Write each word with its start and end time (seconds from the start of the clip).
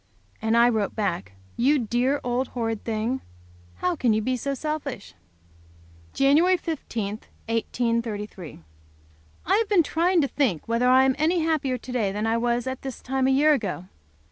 And 0.41 0.57
I 0.57 0.67
wrote 0.67 0.95
back. 0.95 1.33
"You 1.55 1.77
dear 1.77 2.19
old 2.23 2.47
horrid 2.57 2.83
thing. 2.83 3.21
How 3.75 3.95
can 3.95 4.13
you 4.13 4.21
be 4.23 4.35
so 4.35 4.55
selfish?" 4.55 5.13
Jan. 6.15 6.37
15, 6.57 7.07
1833. 7.47 8.59
I 9.45 9.57
have 9.57 9.69
been 9.69 9.83
trying 9.83 10.19
to 10.21 10.27
think 10.27 10.67
whether 10.67 10.89
I 10.89 11.03
am 11.03 11.13
any 11.19 11.41
happier 11.43 11.77
to 11.77 11.91
day 11.91 12.11
than 12.11 12.25
I 12.25 12.37
was 12.37 12.65
at 12.65 12.81
this 12.81 12.99
time 12.99 13.27
a 13.27 13.29
year 13.29 13.53
ago. 13.53 13.89